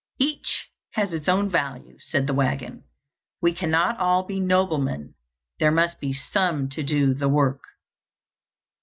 "Each 0.17 0.67
has 0.93 1.13
its 1.13 1.29
own 1.29 1.47
value," 1.51 1.99
said 1.99 2.25
the 2.25 2.33
wagon; 2.33 2.85
"we 3.39 3.53
cannot 3.53 3.99
all 3.99 4.23
be 4.23 4.39
noblemen; 4.39 5.13
there 5.59 5.69
must 5.69 5.99
be 5.99 6.11
some 6.11 6.69
to 6.69 6.81
do 6.81 7.13
the 7.13 7.29
work." 7.29 7.61